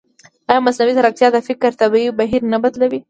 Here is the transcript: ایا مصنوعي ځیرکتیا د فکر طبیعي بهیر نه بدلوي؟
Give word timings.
ایا 0.49 0.59
مصنوعي 0.65 0.93
ځیرکتیا 0.97 1.27
د 1.31 1.37
فکر 1.49 1.71
طبیعي 1.81 2.09
بهیر 2.19 2.41
نه 2.53 2.57
بدلوي؟ 2.63 2.99